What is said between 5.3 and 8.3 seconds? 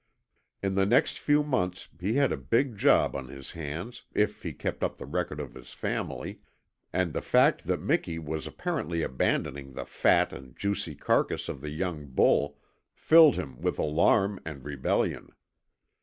of his family, and the fact that Miki